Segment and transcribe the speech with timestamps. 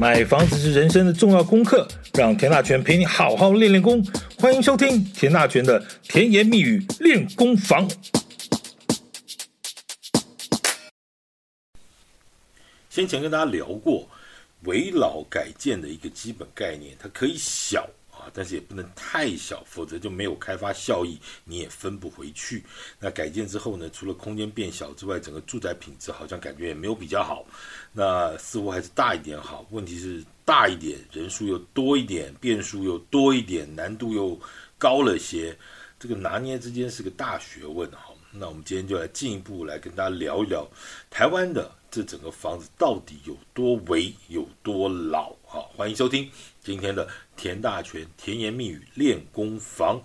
[0.00, 4.00] 买房子是人生的重要功课，让田大权陪你好好练练功。
[4.38, 7.84] 欢迎收听田大权的甜言蜜语练功房。
[12.88, 14.08] 先前跟大家聊过，
[14.66, 17.84] 围老改建的一个基本概念，它可以小。
[18.18, 22.64] 啊但是也不能太小，否则就没有开发效益，你也分不回去。
[22.98, 27.46] 那改建之后呢，除了空间变小之外，整个住宅品质好像感觉也没有比较好。
[27.92, 29.66] 那似乎还是大一点好。
[29.70, 34.38] 问题是大一点，人数又多一点，变数又多一点，难度又
[34.76, 35.56] 高了些。
[35.98, 38.14] 这个拿捏之间是个大学问哈。
[38.30, 40.68] 那我们今天就来进一步来跟大家聊一聊
[41.08, 45.30] 台湾的这整个房子到底有多危，有多老。
[45.48, 46.30] 啊，欢迎收听
[46.62, 50.00] 今天的田大全甜言蜜语练功房。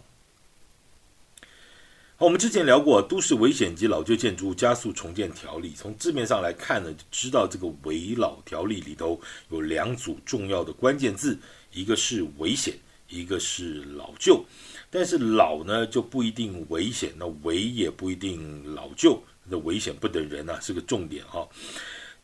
[2.16, 11.38] 好，我们之前聊过《都市危险及老旧建筑加速重建条例》，从字面上来看呢，就知道这个危老条例里头有两组重要的关键字，
[11.74, 12.76] 一个是危险，
[13.10, 14.46] 一个是老旧。
[14.90, 21.48] 但是老呢就不一定危险，那危也不一定老旧，那危险不等人啊，是个重点哈。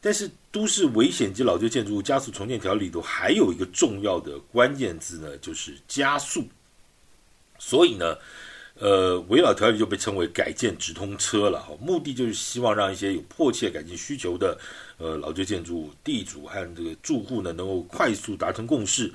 [0.01, 6.47] 但是，都市危险及老旧建筑物加速重建条例里头还有一个重要的关键字呢，就是加速。
[7.57, 8.17] 所以呢，
[8.75, 11.75] 呃，围老条例就被称为改建直通车了哈。
[11.81, 14.57] 目的就是希望让一些有迫切改建需求的
[14.97, 19.11] 呃老旧建筑物地主和这个住户呢，能够快速达成共识，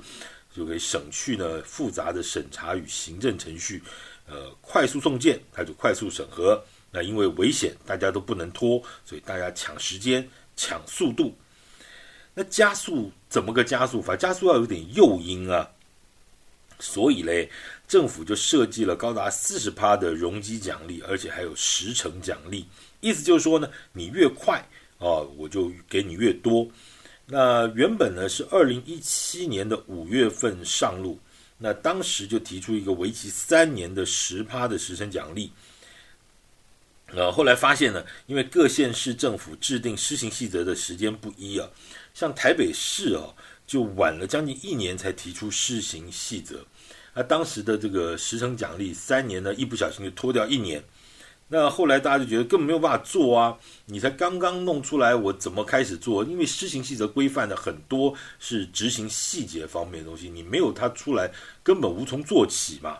[0.55, 3.81] 就可以省去呢复杂的审查与行政程序，
[4.27, 6.63] 呃，快速送件，它就快速审核。
[6.95, 10.25] 那因为危险，大家都不能拖，所以大家抢时间。
[10.57, 11.35] 抢速度，
[12.33, 14.15] 那加速怎么个加速法？
[14.15, 15.69] 加速要有点诱因啊，
[16.79, 17.51] 所以嘞，
[17.89, 22.65] 政府就设计了高达四十趴的容积奖励，而且还有时程奖励。
[23.01, 24.65] 意思就是说呢，你越快
[24.97, 26.65] 啊，我就给你越多。
[27.25, 31.19] 那原本呢是二零一七年的五月份上路，
[31.57, 35.51] 那当时就提出一个为期三年的十趴的时程奖励。
[37.15, 41.69] 呃，后来发现呢，因为各县市政府制定施行细则的时间不一啊，
[42.13, 43.33] 像台北市啊，
[43.65, 46.65] 就晚了将近一年才提出施行细则，
[47.13, 50.83] 那当时的这个时程奖励三年呢，一不小心就拖掉一年，
[51.47, 56.23] 那后来大家就觉得根本没有办法做啊，你才刚刚弄出来，我怎么开始做？
[56.25, 61.31] 因为施行细则规范的很多是执行细节方面的东西，你没有它出来，
[61.63, 62.97] 根本无从做起嘛。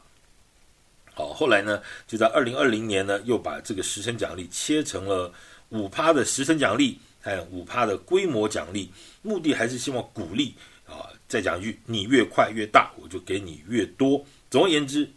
[1.16, 5.32] 好，后来呢，就在二零二零年呢，又把这个时程奖励切成了
[5.70, 10.54] 五趴的时程奖励，还有五趴的规模奖励，目的还是希望鼓励
[10.86, 11.08] 啊。
[11.26, 14.22] 再讲一句，你越快越大，我就给你越多。
[14.52, 15.10] 总而言之，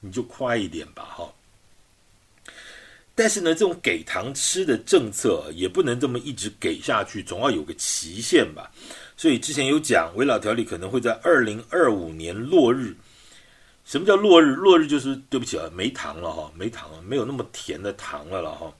[0.00, 1.32] 你就快一点吧，哈。
[3.14, 8.70] 但是呢，这种给糖吃的政策也不能这么一直给下去，总要有个期限吧。
[9.16, 12.94] 所以之前有讲，危老条例可能会在二零二五年落日。
[13.90, 14.54] 什么叫落日？
[14.54, 18.72] 落日就是对不起啊，没糖了哈，没糖了，没有那么甜的糖了了哈。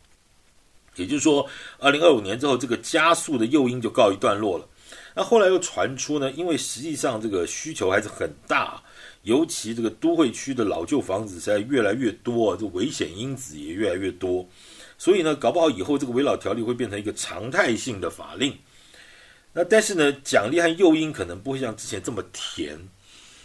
[0.95, 1.45] 也就是说，
[1.81, 4.69] 二零二五年之后，这个加速的诱因就告一段落了。
[5.17, 8.81] 那后来又传出呢，因为实际上这个需求还是很大，
[9.23, 14.49] 尤其这个都会区的老旧房子现在越来越多，这危险因子也越来越多，
[14.97, 18.57] 所以呢，搞不好以后这个围老条例会变成一个常态性的法令。
[19.53, 22.79] 那但是呢，奖励和诱因可能不会像之前这么甜。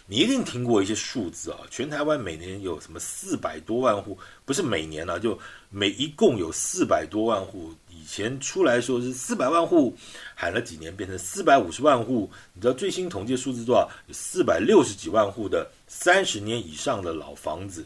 [0.07, 5.37] 你一定听过一些数字啊，全台湾每年有什么四百多万户，不是每年啊，就
[5.71, 7.73] 每一共有四百多万户。
[7.89, 9.97] 以前出来说是四百万户，
[10.35, 12.29] 喊了几年变成四百五十万户。
[12.53, 13.89] 你知道最新统计数字多少？
[14.05, 17.83] 有四百六十几万户的三十年以上的老房子。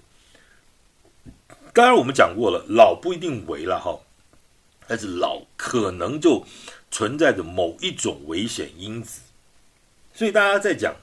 [1.74, 3.98] 当然我们讲过了，老不一定为了哈，
[4.88, 6.44] 但是老可能就
[6.92, 9.22] 存在着某一种危险因子。
[10.14, 10.94] 所以大家在讲。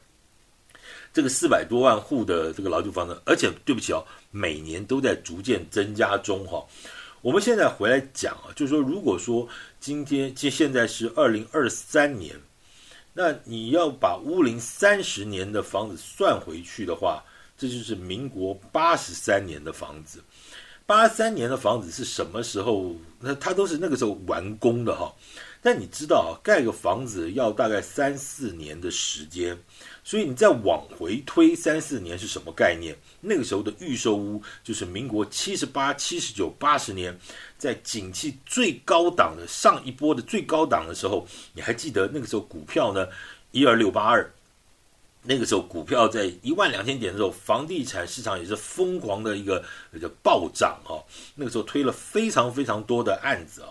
[1.16, 6.62] 这个四百多万户的这个老旧房子，而且对不起哦，每年都在逐渐增加中哈。
[7.22, 9.48] 我们现在回来讲啊，就是说，如果说
[9.80, 12.38] 今天即现在是二零二三年，
[13.14, 17.24] 那你要把屋龄三十年的房子算回去的话，
[17.56, 20.22] 这就是民国八十三年的房子。
[20.84, 22.94] 八三年的房子是什么时候？
[23.20, 25.12] 那它都是那个时候完工的哈。
[25.62, 29.58] 但你知道啊，盖个房子要大概三四年的时间。
[30.04, 32.96] 所以你再往回推三四年是什么概念？
[33.20, 37.18] 那个时候的预售屋就是民国七十八、七十九、八十年，
[37.58, 43.08] 在景气最高档的上一波的最高档的时候，你还记得那个时候股票呢？
[43.52, 44.30] 一二六八二，
[45.26, 51.02] 那个时候股票在一万两千点的时候，房地产市场也是疯狂的一个一个暴涨啊！
[51.34, 53.68] 那个时候推了非常非常多的案子啊，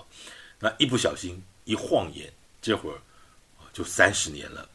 [0.60, 2.32] 那一不小心一晃眼，
[2.62, 2.98] 这会儿
[3.72, 4.68] 就三十年了。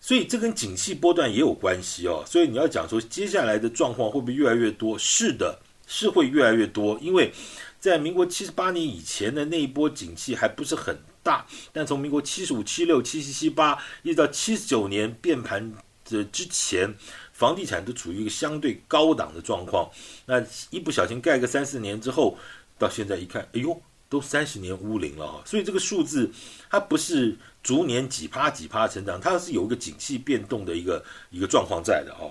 [0.00, 2.24] 所以这跟景气波段也有关系哦。
[2.26, 4.98] 所以你要讲说接下来的状况会不会越来越多？
[4.98, 6.98] 是的，是会越来越多。
[7.00, 7.32] 因为
[7.78, 15.72] 在民国七十八年以前的那一波景气还不是很大，但从民国七十五、七六、七七、七八一直到七十九年变盘
[16.12, 16.94] 这之前，
[17.32, 19.90] 房地产都处于一个相对高档的状况。
[20.26, 22.36] 那一不小心盖个三四年之后，
[22.78, 23.80] 到现在一看，哎呦！
[24.12, 26.30] 都三十年屋龄了啊，所以这个数字
[26.68, 32.28] 它不是逐年几趴几趴成长，它是有一个景气变动的一个一个状况在的哦。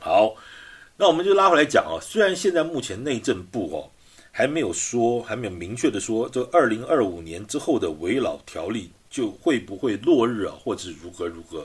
[0.00, 0.34] 好，
[0.96, 3.88] 那我们就拉回来讲啊，虽然现在目前内政部哦
[4.32, 11.64] 还没有说，还没有明确的说，这二零二五年之后的危老条例就会不会落日啊，或者是如何如何，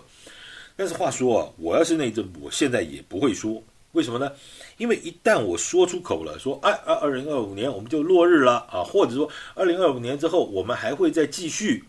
[0.76, 3.62] 但是话说啊，我要是内政部，我现在也不会说。
[3.94, 4.30] 为什么呢？
[4.78, 11.86] 因为一旦我说出口了，说哎，二二零二五年我们就落日了啊，或者说二零二五年之后我们还会再继续，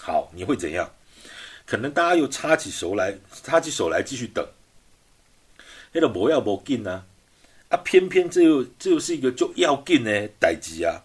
[0.00, 0.90] 好，你会怎样？
[1.64, 4.44] 可能大家又插起手来，插起手来继续等。
[5.92, 7.04] 那个不要不紧呢？
[7.68, 10.10] 啊，偏偏这又这又是一个就要紧呢
[10.40, 11.00] 代志啊。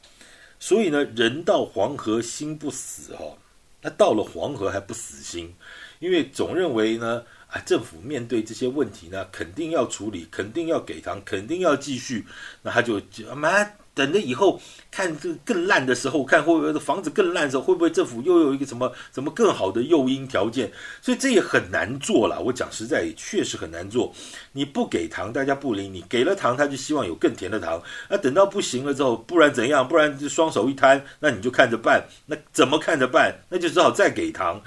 [0.60, 3.38] 所以呢，人到黄河心不死哈、哦，
[3.82, 5.54] 那到了黄河还不死心，
[6.00, 7.24] 因为总认为呢。
[7.50, 12.24] 啊，政府面对这些问题呢，肯定要处理，肯定要给糖，肯定要继续。
[12.62, 13.64] 那他就就妈
[13.96, 14.62] 等着以后
[14.92, 20.72] 看这更烂的时候，看会不会房子更烂的时候，会不会政府又有一个什么什么更好的诱因条件？
[21.02, 22.40] 所以这也很难做了。
[22.40, 24.14] 我讲实在，也确实很难做。
[24.52, 27.82] 你不给糖，大家不理你；给了糖，他就希望有更甜的糖。
[28.08, 29.88] 那等到不行了之后，不然怎样？
[29.88, 32.06] 不然就双手一摊，那你就看着办。
[32.28, 33.36] 那怎么看着办？
[33.50, 34.62] 那就只好再给糖。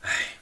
[0.00, 0.35] 唉。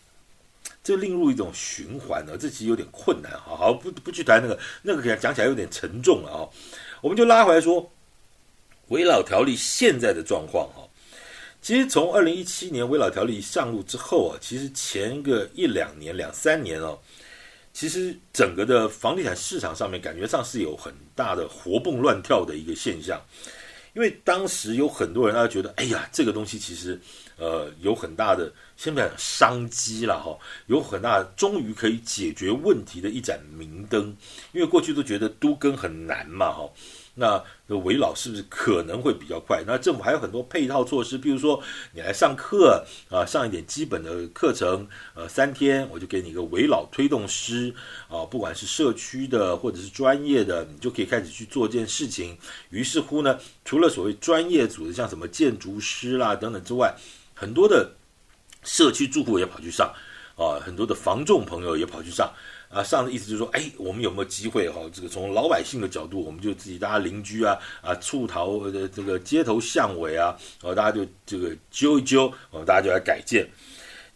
[0.84, 3.32] 这另入一种循环了，这其实有点困难。
[3.40, 6.44] 好好不不去谈那个，那个讲起来有点沉重了啊。
[7.00, 7.90] 我们就拉回来说，
[8.88, 10.86] 危老条例现在的状况哈。
[11.62, 16.98] 其实从二零一七年危老条例上路之后啊，其实前个一两年、两三年哦，
[17.72, 23.18] 其实整个的房地产市场上面感觉上是有很大的活蹦乱跳的一个现象。
[23.94, 27.00] 因为当时有很多人，他觉得，哎呀，这个东西其实，
[27.38, 30.36] 呃，有很大的，先不讲商机了哈，
[30.66, 34.14] 有很大，终于可以解决问题的一盏明灯。
[34.52, 36.68] 因为过去都觉得都更很难嘛哈。
[37.14, 39.62] 那危老是不是可能会比较快？
[39.66, 41.62] 那政府还有很多配套措施，比如说
[41.92, 47.72] 你来上课啊，上一点基本的课程，呃，三天我就给你一个危老推动师
[48.08, 52.36] 啊，不管是社区的或者是专业的，你就可以开始去做这件事情。
[52.70, 56.94] 于是乎呢，除了所谓专业组的，像什么建筑师啦等等之外，
[57.32, 57.92] 很多的
[58.64, 59.94] 社区住户也跑去上
[60.36, 62.32] 啊，很多的房仲朋友也跑去上。
[62.74, 64.80] 啊，上的意思就是说，哎，我们有没有机会哈？
[64.92, 73.48] 这个从老百姓的角度，我们就自己大家邻居啊啊，触头的这个街头巷尾啊，然后大家就这个揪一揪，我们大家就来改建。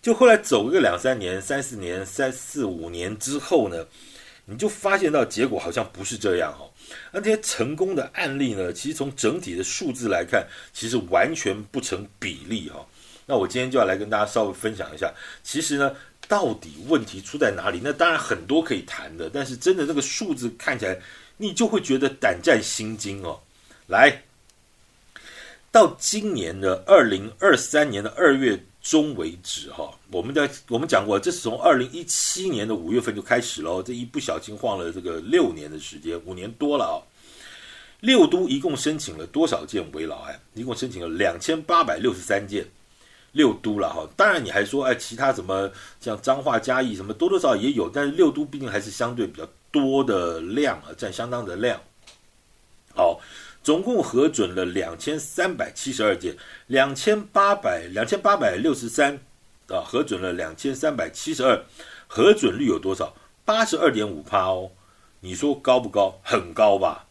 [0.02, 3.86] 就后来走个两三年、三四年、三四五年之后呢，
[4.44, 6.68] 你就发现到结果好像不是这样哈。
[7.12, 12.84] 那这些成功的案例呢，其实从整体的数字来看，其实完全不成比例哈。
[13.24, 15.14] 那我今天就要来跟大家稍微分享一下，
[15.44, 15.94] 其实呢。
[16.28, 17.80] 到底问题出在哪里？
[17.82, 20.96] 那当然很多可以谈的，但是真的那个数字看起来，
[21.38, 23.40] 你就会觉得胆战心惊哦。
[23.86, 24.22] 来，
[25.72, 37.00] 到今年的二零二三年的二月中为止，哈，我们的我们讲过，这是从二零一七年的五月份就开始了，这一不小心晃了这个六年的时间，五年多了啊。
[38.00, 40.40] 六都一共申请了多少件危老案？
[40.54, 42.64] 一共申请了两千八百六十三件。
[43.38, 51.80] 六都了哈，当然你还说哎，其他什么像彰化、嘉义什么多多少少也有，但是六都毕竟还是相对比较多的量啊，占相当的量。
[52.96, 53.20] 好，
[53.62, 59.14] 总共核准了两千三百七十二件，两千八百两千八百六十三
[59.68, 61.62] 啊，核准了两千三百七十二，
[62.08, 63.14] 核准率有多少？
[63.44, 64.68] 八十二点五趴哦，
[65.20, 66.18] 你说高不高？
[66.24, 67.06] 很高吧？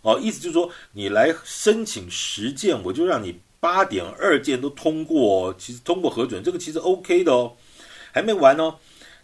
[0.00, 3.38] 哦，意思就是说你来申请十件，我就让你。
[3.66, 7.56] 八点二件都通过，其实通过核准，这个其实 OK 的哦，
[8.12, 8.76] 还没完哦。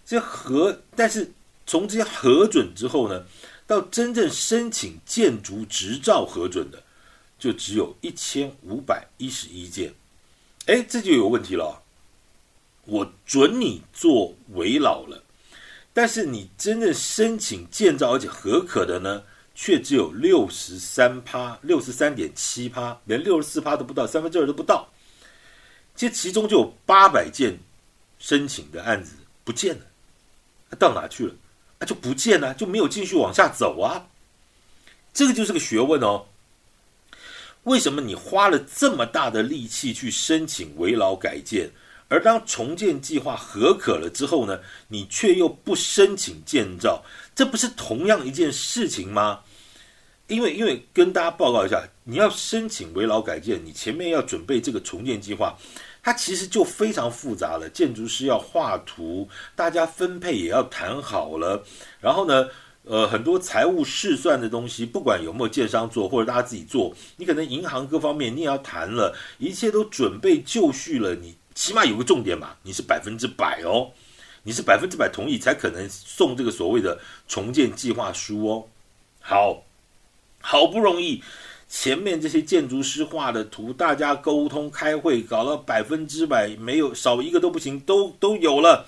[0.05, 1.31] 这核，但是
[1.65, 3.25] 从这些核准之后呢，
[3.69, 6.83] 到真正申请建筑执照核准的，
[7.39, 9.95] 就只有一千五百一十一件。
[10.67, 11.81] 哎，这就有问题了。
[12.87, 15.23] 我准你做危老了，
[15.93, 19.23] 但是你真正申请建造而且核可的呢？
[19.55, 24.89] 却只有六十三趴，六十三点七趴，连六十四趴都不到，三分之二都不到。
[25.95, 27.59] 这其中就有八百件
[28.19, 29.85] 申请的案子不见了，
[30.79, 31.35] 到哪去了？
[31.79, 34.07] 啊，就不见了，就没有继续往下走啊。
[35.13, 36.27] 这个就是个学问哦。
[37.65, 41.71] 为什么你花了这么大的力气去申请危老改建，
[42.13, 47.03] 而当重建计划合可了之后呢，你却又不申请建造，
[47.35, 49.41] 这不是同样一件事情吗？
[50.27, 55.57] 因为，因为跟大家报告一下，你要申请围老改建，你前面要准备这个重建计划，
[56.03, 57.67] 它其实就非常复杂了。
[57.71, 59.27] 建筑师要画图，
[59.57, 61.65] 大家分配也要谈好了，
[61.99, 62.47] 然后呢，
[62.85, 71.35] 呃，很多财务试算的东西，不管有没有建商做或者大家自己做，你可能银行各方面你也要谈了，一切都准备就绪了，你。
[71.55, 73.91] 起码有个重点嘛，你是百分之百哦，
[74.43, 78.65] 你是百分之百同意才可能送这个所谓的重建计划书哦。
[79.21, 79.63] 好，
[80.41, 81.23] 好不容易
[81.69, 88.87] 前面这些建筑师画的图，大家沟通开会搞到百分之百没有少一个都不行，都都有了。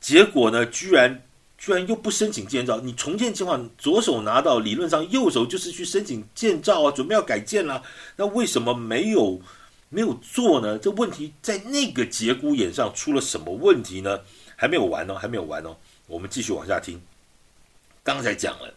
[0.00, 1.22] 结果呢，居然
[1.56, 7.82] 居然又不申请建造，你重建计划左手拿到，理论上右手就是去申请建造啊，准备要改建了。
[8.16, 9.40] 那为什么没有？
[9.88, 10.78] 没有做呢？
[10.78, 14.20] 这问题在那个节骨眼上出了什么问题呢？
[14.54, 15.76] 还没有完哦，还没有完哦。
[16.06, 17.00] 我们继续往下听。
[18.02, 18.74] 刚才讲了，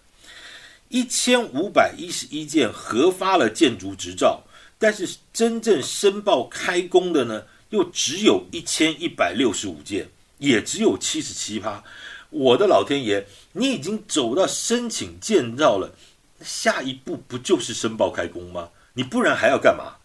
[0.89, 4.43] 一千五百一十一件核发了建筑执照，
[4.77, 11.83] 但是真正申报开工的呢，又只有一千一百六十五件，也只有七十七趴。
[12.29, 15.93] 我的老天爷，你已经走到申请建造了，
[16.41, 18.69] 下一步不就是申报开工吗？
[18.93, 19.95] 你不然还要干嘛？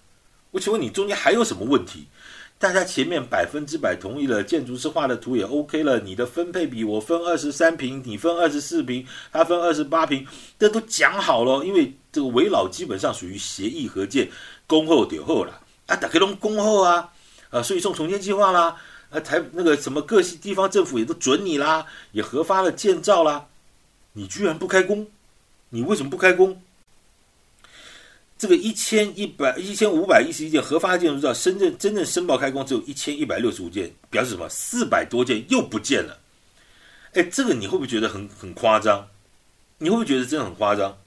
[0.57, 2.07] 我请问你中间还有什么问题？
[2.59, 10.27] 大家前面百分之百同意了，建筑师画的图也 OK 了，你的分配比我分二十三平，你分二十四平，他分二十八平，
[10.59, 11.63] 这都讲好了。
[11.63, 14.31] 因为这个围老基本上属于协议合建，
[14.67, 17.11] 恭候点后了啊，打开龙恭候啊，
[17.51, 18.77] 啊，所以送重建计划啦，
[19.11, 23.49] 啊，台那个什么各系地方政府也都准你啦，也核发了建造啦，
[24.15, 25.07] 你居然不开工？
[25.69, 26.63] 你为什么不开工？
[28.39, 34.49] 这个一千一百一千五百一十一件核发建筑照，深圳真正申报开工只有一千一百六十五件，表示什么？
[34.49, 36.19] 四百多件又不见了。
[37.15, 39.09] 哎，这个你会不会觉得很很夸张？
[39.79, 40.99] 你会不会觉得真的很夸张？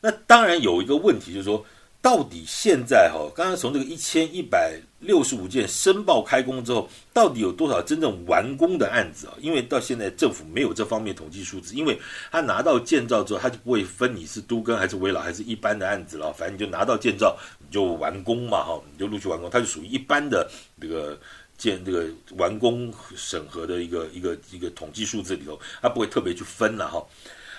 [0.00, 1.64] 那当然有一个问题，就是说。
[2.00, 9.34] 到底现在哈，刚刚从这个一千一百六十五件申报开工之后，到底有多少真正完工的案子啊？
[9.40, 11.98] 因为到现在政府没有这方面统计数字，因为
[12.30, 20.48] 他拿到建造之后，他就不会分你是都更还是危老还是一般的案子了，反正你就拿到建造你就完工嘛哈，你就陆续完工，它就属于一般的
[20.80, 21.18] 这个
[21.58, 27.04] 建这个完工审核的一个一个一个统计数字里头，他不会特别去分了哈。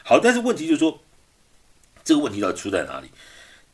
[0.03, 0.97] 好，但是问题就是说，
[2.05, 3.09] 这个问题到底出在哪里？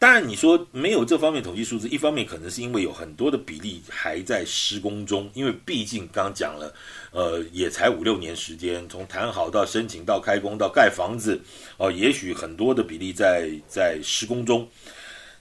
[0.06, 6.72] 当然，你说没有这方面统计数字，一方面可能是因为有很多的比例还在施工中，因为毕竟刚讲了，
[7.10, 11.42] 呃，也才五六年时间，从谈好到申请到开工到盖房子，
[11.78, 14.70] 哦、也许很多的比例在在施工中。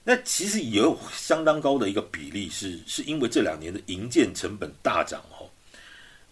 [0.02, 5.44] 那其实也有相当高的一个比例是是因为这两年的营建成本大涨，哈，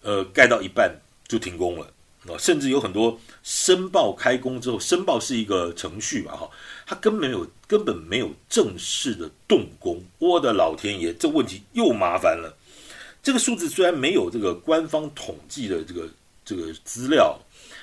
[0.01, 0.91] 呃，盖到一半
[1.27, 1.85] 就停工了。
[2.25, 6.49] 哦甚至有很多申报开工之后，申报是一个程序嘛，哈，
[6.85, 9.99] 他根本没有根本没有正式的动工。
[10.19, 12.55] 我的老天爷，这问题又麻烦了。
[13.23, 16.07] 这个数字虽然没有这个官方统计的这个
[16.45, 17.39] 这个资料，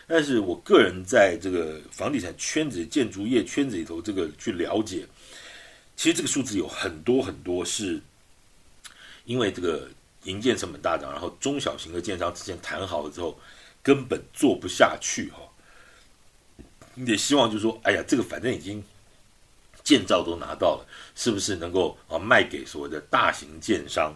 [0.06, 5.04] 但是我个人在这个房地产圈子、建筑业圈子里头，这个去了解，
[5.96, 8.00] 其实这个数字有很多很多是
[9.24, 9.88] 因为这个
[10.22, 13.36] 营建成本大涨，然后中小型的建商之间谈好了之后。
[13.82, 15.38] 根本做不下去哈，
[16.94, 18.84] 你得希望就是说，哎呀，这个反正已经
[19.90, 24.14] 建造都拿到了，是不是能够啊卖给所谓的大型建商？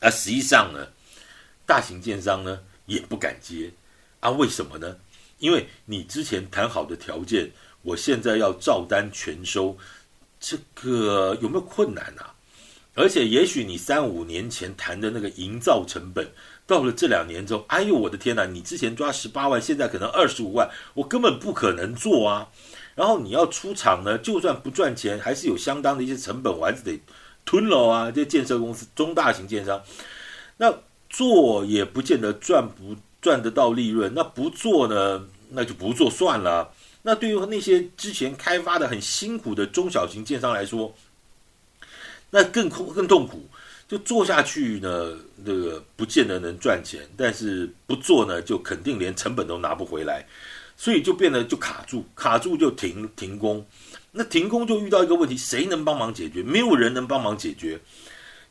[0.00, 0.86] 而、啊、实际上呢，
[1.66, 3.70] 大型建商呢也不敢接
[4.20, 4.96] 啊，为什么呢？
[5.40, 7.50] 因为你之前谈好的条件，
[7.82, 9.76] 我现在要照单全收，
[10.40, 12.32] 这个有没有困难啊？
[12.94, 16.26] 而且也许你三五年前谈的那个营造成本。
[16.66, 18.46] 到了这两年之后，哎呦我的天哪！
[18.46, 22.48] 你之前抓十八万，现在可能二十五万，我根本不可能做啊。
[23.00, 27.00] 然后你要出厂呢，就算不赚钱，还是有相当的一些成本，我还是得
[27.46, 28.10] 吞了啊。
[28.10, 29.82] 这建设公司中大型建商，
[30.58, 30.70] 那
[31.08, 36.74] 做也不见得赚不赚得到利润，那不做呢，那就不做算了。
[37.00, 40.94] 那对于那些之前开发的很辛苦的中小型建商来说，
[42.28, 43.48] 那更苦更痛苦。
[43.88, 50.24] 就做下去呢，这个不见得能赚钱，但是不做呢，就肯定连成本都拿不回来，
[50.80, 53.62] 所以就变得就卡住，卡住就停停工。
[54.10, 56.42] 那停工就遇到一个问题，谁能帮忙解决？
[56.42, 57.78] 没有人能帮忙解决。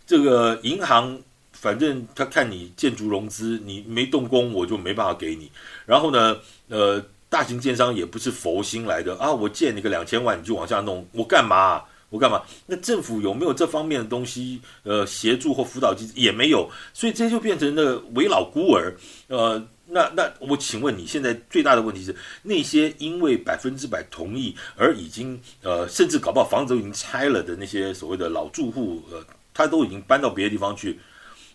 [0.06, 1.20] 这个银行
[1.52, 5.52] 反正他看你建筑融资，你没动工，我就没办法给你。
[5.88, 11.82] 然后呢，呃，大型建商也不是佛心来的啊，我借你个两千万，你就往下弄，我干嘛？
[12.12, 12.44] 我干嘛？
[12.68, 14.62] 那政府有没有这方面的东西？
[14.84, 18.96] 呃，协助或辅导机制也没有，所以这就变成了为老孤儿。
[19.28, 19.60] 呃，
[19.92, 31.00] 那那我请问你现在最大的问题是，那些因为百分之百同意而已经呃，甚至搞不好房子都已经拆了的那些所谓的老住户，呃，他都已经搬到别的地方去，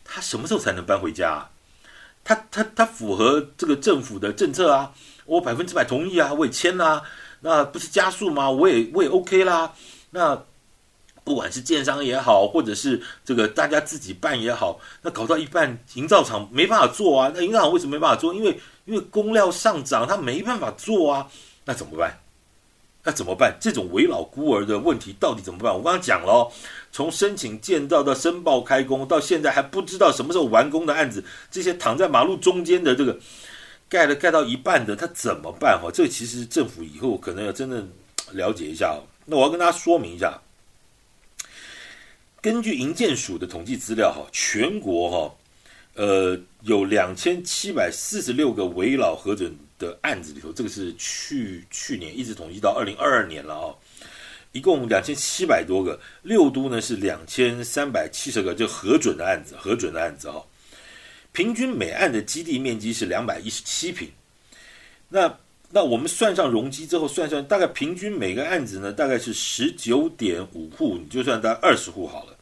[0.05, 1.49] 他什么时候才能搬回家？
[2.25, 4.93] 他他他符合这个政府的政策啊，
[5.27, 7.03] 我百分之百同意啊，我也签啦，
[7.41, 8.51] 那不是加速吗？
[8.51, 9.73] 我也我也 OK 啦。
[10.11, 10.43] 那
[11.25, 17.33] 不管是建商也好，或者是这个大家自己办也好，那搞到一半，营造厂没办法做啊。
[17.35, 18.35] 那营造厂为什么没办法做？
[18.35, 21.27] 因为因为工料上涨，他没办法做啊。
[21.65, 22.21] 那怎么办？
[23.07, 23.55] 那怎么办？
[23.61, 25.73] 这种为老孤儿的问题到底怎么办？
[25.75, 26.51] 我刚刚讲了，
[26.93, 33.19] 从申请建造到申报开工，到现在还不知道什么时候完工的案子，这些躺在马路中间的这个
[33.89, 35.79] 盖了盖到一半的，他怎么办？
[35.81, 37.83] 哈，这其实政府以后可能要真的
[38.33, 38.99] 了解一下。
[39.27, 40.39] 那我要跟大家说明一下，
[42.45, 45.35] 根据营建署的统计资料，哈，全国哈，
[45.95, 53.73] 呃，有两千七百四十六个围老核准的案子里头，这个是去去年一直统计到二零二二年了啊，
[54.53, 60.45] 一共两千七百多个，六都呢是两千三百七十个，就核准的案子，核准的案子哈，
[61.33, 64.13] 平均每案的基地面积是两百一十七坪，
[65.09, 65.35] 那。
[65.75, 72.37] 那我们算上容积之后，算算大概平均每个案子呢，大概是十九点五户，你就算大概二十户好了。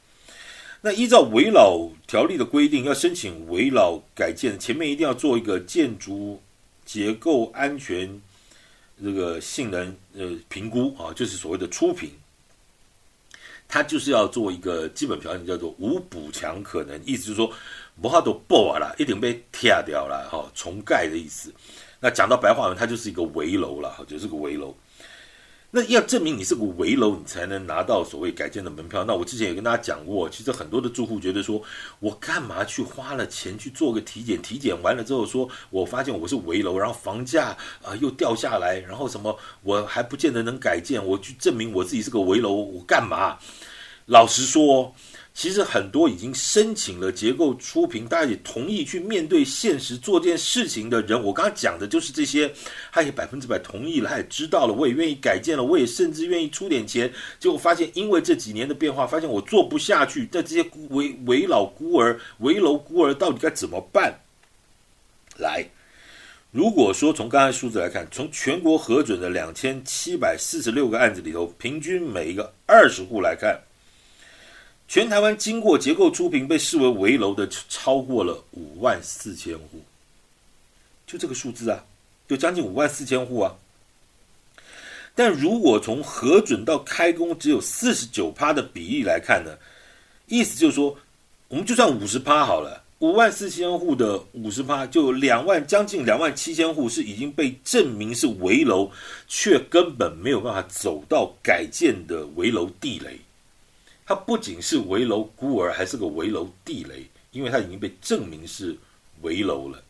[0.82, 6.42] 那依照围老条例的规定，要申请围老改建，前面一定要做一个建筑
[6.84, 8.20] 结构安全
[9.02, 12.10] 这个性能呃评估啊，就是所谓的初评。
[13.66, 17.50] 它就是要做一个基本条件，叫做无补强可能，意思就是说，
[18.02, 21.50] 不怕都爆了，一定被拆掉了哈，重盖的意思。
[22.02, 24.75] 那讲到白话文，它就是一个危楼了，就是个危楼。
[25.71, 29.04] 那要证明你是个危楼，你才能拿到所谓改建的门票。
[29.04, 31.62] 那我之前也跟大家讲过，其实很多的住户觉得说，
[32.00, 34.42] 我干嘛去花了钱去做个体检？
[34.42, 43.38] 体检完了之后说，我发现我是危楼，然后房价啊、又掉下来，然后什么我还不见得能改建，我去证明我自己是个危楼，我干嘛？
[44.06, 44.93] 老实说。
[45.34, 52.52] 其实很多已经申请了结构初评，大家也同意去面对现实做这件事情的人，我刚刚讲的就是这些，
[52.92, 57.10] 他也百分之百同意了，他也知道了，我也愿意改建了，我也甚至愿意出点钱。
[57.40, 60.28] 结果发现，因为这几年的变化，发现我做不下去。
[60.30, 64.21] 但这些为为老孤儿、为楼孤儿到底该怎么办？
[65.38, 65.66] 来，
[66.50, 73.58] 如果说从刚才数字来看，从全国核准的两千七百四十六个案子里头，平均每一个二十户来看。
[74.93, 79.81] 全台湾经过结构初评被视为危楼的超过了五万四千户，
[81.07, 81.83] 就这个数字啊，
[82.28, 83.57] 就将近五万四千户啊。
[85.15, 89.57] 但如果从核准到开工只有四十九趴的比例来看呢，
[90.26, 90.95] 意思就是说，
[91.49, 98.91] 我们就算五十趴好了，五万四千户的五十趴就两万，将近两万七千户是已经被证明是危楼，
[99.26, 103.19] 却根本没有办法走到改建的危楼地雷。
[104.04, 108.76] 它不仅是危楼孤儿，还是个危楼地雷，因为它已经被证明是
[109.23, 109.82] 危楼了。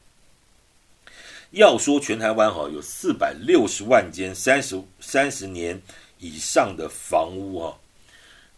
[1.53, 5.81] 要说全台湾哈有四百六十万间三十三十年
[6.19, 7.79] 以上的房屋哈，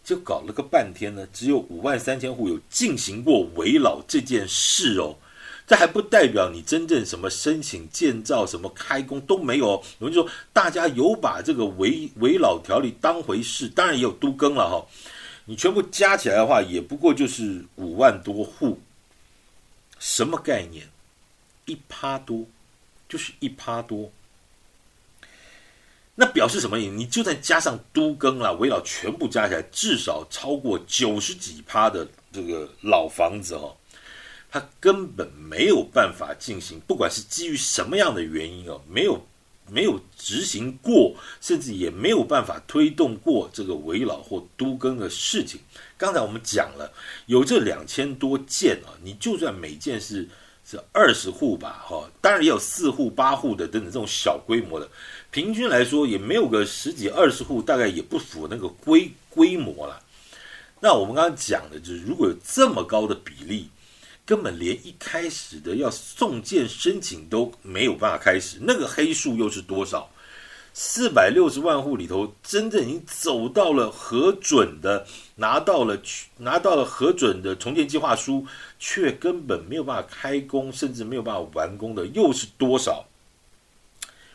[0.03, 5.15] 就搞了个半天呢，只有五万三千户有进行过危老这件事哦。
[5.67, 9.83] 这还不代表你真正什么申请建造、什么开工都没有。
[9.97, 14.85] 有人说大家有把这个危危老条例当回事，当然也有都更了哈。
[15.45, 18.79] 你全部加起来的话，也不过就是五万多户，
[19.99, 20.89] 什么概念？
[21.65, 22.45] 一趴多，
[23.07, 24.11] 就是一趴多。
[26.15, 26.91] 那表示什么意思？
[26.91, 33.75] 你就算加上都更了，围绕全部加起来，至少超过九十几趴的这个老房子哦，
[34.49, 39.25] 它根本没有办法进行，不管是基于什么样的原因哦，没有。
[39.69, 45.59] 没有执行过，甚至也没有办法推动过这个围老或都更的事情。
[45.97, 46.91] 刚才我们讲了，
[47.25, 50.27] 有这两千多件啊，你就算每件是
[50.63, 54.89] 是二十户吧，哈，当然也有四户、八户的等等这种小规模的，
[55.31, 60.01] 平均来说也没有个十几二十户，大概也不符那个规规模了。
[60.79, 63.69] 那我们刚刚讲的就是，如果有这么高的比例。
[64.25, 70.09] 根本连一开始的要送件申请都没有办法开始，那个黑数又是多少？
[70.73, 76.01] 四百六十万户里头，真正已经走到了核准的，拿到了
[76.39, 78.45] 拿到了核准的重建计划书，
[78.77, 83.05] 却根本没有办法开工，甚至没有办法完工的，又是多少？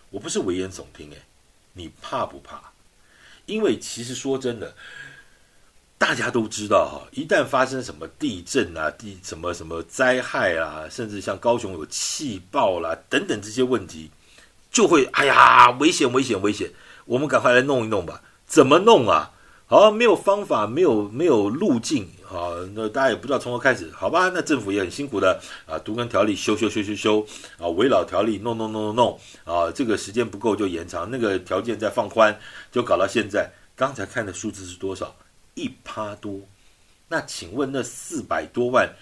[0.08, 1.20] 我不是危言耸听诶，
[1.74, 2.72] 你怕不怕？
[3.44, 4.74] 因为其实说真的。
[6.00, 14.10] 大家都知道哈，一旦发生什么地震啊、地什么什么灾害啊，甚至像高雄有气爆啦等等这些问题，
[14.72, 16.70] 就会哎呀，危险危险危险，
[17.04, 18.22] 我们赶快来弄一弄吧。
[18.46, 19.32] 怎么弄啊？
[19.66, 24.30] 好，没有方法，没有没有路径啊，那大家也不知道从何开始，好吧？
[24.32, 27.26] 那政府也很辛苦的啊，都更条例修修修修修
[27.58, 32.34] 啊，围老条例弄弄弄弄弄啊，这个时间不够就延长，那个条件再放宽，
[32.72, 33.50] 就搞到现在。
[33.76, 35.14] 刚才看的数字是多少？
[35.54, 36.40] 一趴多，
[37.08, 38.94] 那请问那四百多万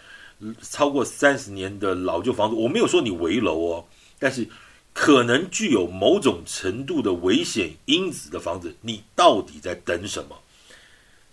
[0.62, 4.48] 超过三十年的老旧房子，我没有说你危楼哦，但是
[4.92, 10.40] 可能具有某种程度的危险因子的房子，你到底在等什么？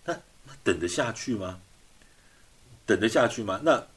[0.06, 0.14] 那
[0.46, 1.60] 那等得下去吗？
[2.86, 3.60] 等得下去吗？
[3.64, 3.88] 那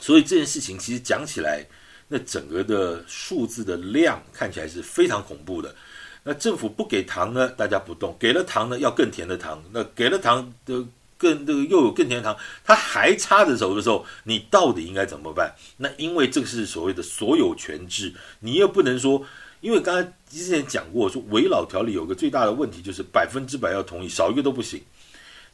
[0.00, 1.64] 所以这件事情其实讲起来，
[2.08, 5.74] 那整个的数字的量看起来是非常恐怖的。
[6.22, 9.62] 那政府不给糖呢，大家不动；给了糖呢，要更甜的糖。
[9.72, 10.84] 那给了糖的
[11.16, 15.50] 更这个又有更甜的糖，它还插着手的时候，你到底应该怎么办？
[15.78, 19.24] 那因为这个是所谓的所有权制，你又不能说，
[19.62, 24.78] 因为刚才之前讲过，说危老条例有个最大的问题就是百分之百要同意，少一个都不行。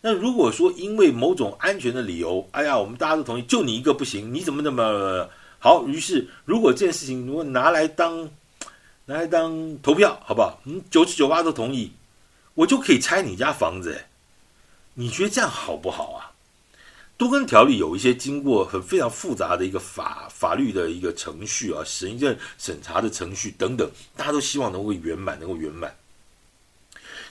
[0.01, 5.29] 那如果说因为某种安全的理由，哎呀，我们大家都同意，就你一个不行，你怎么那么
[5.61, 5.87] 好？
[5.87, 8.29] 于是如果这件事情如果拿来当。
[9.07, 10.61] 拿来当投票，好不好？
[10.65, 11.93] 嗯，九十九八都同意，
[12.55, 14.05] 我就可以拆你家房子。
[14.95, 16.33] 你觉得这样好不好啊？
[17.17, 25.95] 都更条例有一些经过很非常复杂的一个法法律的一个程序啊，行政审查的程序等等，大家都希望能够圆满，能够圆满。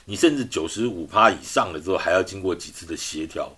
[0.06, 3.54] 你甚至九十五趴以上了之后，还要经过几次的协调。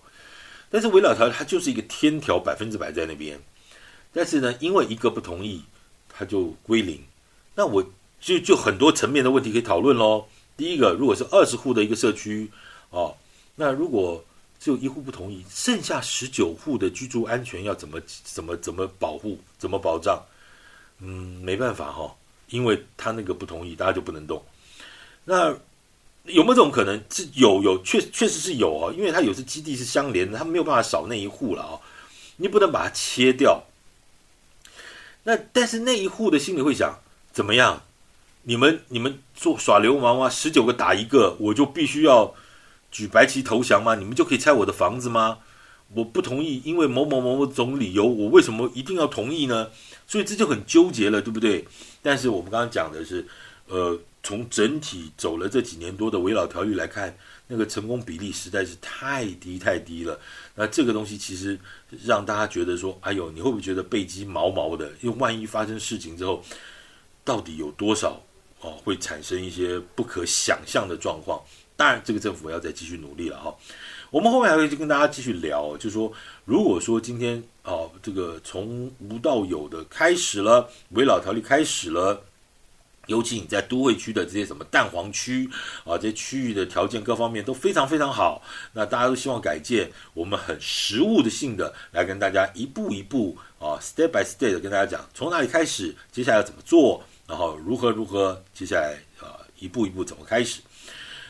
[0.69, 3.41] 但是危老条例它就是一个天条，百分之百在那边。
[4.13, 5.63] 但是呢，因为一个不同意，
[6.09, 7.01] 它就归零。
[7.55, 7.89] 那我。
[8.21, 10.27] 就就很多层面的问题可以讨论喽。
[10.57, 12.51] 第一个，如果是二十户的一个社区，
[12.91, 13.17] 哦，
[13.55, 14.25] 那如果
[14.59, 20.21] 只有一户不同意，剩下十九户的居住安全要怎么怎么怎么保护，怎么保障？
[20.99, 22.17] 嗯，没办法哈、哦，
[22.51, 24.43] 因为他那个不同意，大家就不能动。
[25.25, 25.51] 那
[26.25, 27.01] 有没有这种可能？
[27.09, 31.81] 是有有，确确实是有、哦，因为他有时基地是相连的，他没有办法少那一户了啊、哦，
[32.37, 33.63] 你不能把它切掉。
[35.23, 36.99] 那但是那一户的心里会想，
[37.33, 37.85] 怎么样？
[38.49, 40.31] 你们你们做耍流氓吗？
[40.31, 42.35] 十九个打一个，我就必须要
[42.91, 43.95] 举白旗投降吗？
[43.95, 45.41] 你们就可以拆我的房子吗？
[45.93, 49.69] 我不同意，因为某某某某种理由，我为什么一定要同意呢？
[50.07, 51.63] 所以这就很纠结了，对不对？
[52.01, 53.29] 但是我们刚刚讲的是，
[53.67, 57.15] 呃，从整体走了这几年多的围老条例来看，
[57.49, 60.19] 那个成功比例实在是太低太低了。
[60.55, 61.61] 那这个东西其实
[62.03, 64.91] 让大家觉得说，哎呦，你会不会觉得背脊毛毛的？
[65.03, 66.43] 因为万一发生事情之后，
[67.23, 68.19] 到底有多少？
[68.61, 71.41] 哦，会产生一些不可想象的状况。
[71.77, 73.55] 当然，这个政府要再继续努力了哈。
[74.11, 76.13] 我们后面还会跟大家继续聊，就是说，
[76.45, 82.21] 如果说今天哦，这个从无到有的开始了，围老条例开始了，
[83.07, 85.49] 尤其你在都会区的这些什么蛋黄区
[85.85, 88.43] 啊，这些区域的条件各方面都非常非常好，
[88.73, 97.05] 那大家都希望改建，我们很实物的性的来跟大家一步一步啊，step by step 的跟大家讲，从哪里开始，接下来要怎么做。
[97.29, 100.63] 然后如何如何，接下来啊、一步一步怎么开始？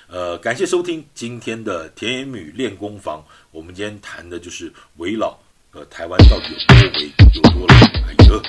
[0.06, 3.20] 呃，感谢收听今天的甜言蜜语练功房。
[3.50, 5.36] 我们今天谈的就是危老，
[5.72, 7.74] 呃，台湾到底有多危，有多老？
[8.06, 8.42] 哎呀，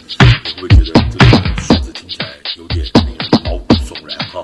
[0.46, 4.16] 你会不会觉得这个数字听起来有点令人毛骨悚然？
[4.30, 4.44] 哈，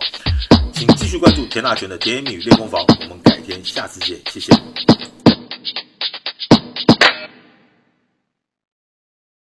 [0.74, 2.84] 请继续关注田大权的甜言蜜语练功房。
[3.02, 4.52] 我们改天下次见，谢谢。